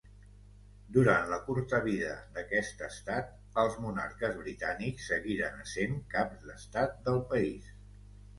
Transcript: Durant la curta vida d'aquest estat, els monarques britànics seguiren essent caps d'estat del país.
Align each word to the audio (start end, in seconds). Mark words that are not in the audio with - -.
Durant 0.93 1.27
la 1.33 1.37
curta 1.49 1.81
vida 1.87 2.15
d'aquest 2.37 2.81
estat, 2.87 3.29
els 3.65 3.77
monarques 3.83 4.35
britànics 4.41 5.07
seguiren 5.13 5.61
essent 5.67 6.01
caps 6.17 6.43
d'estat 6.49 6.99
del 7.11 7.23
país. 7.37 7.71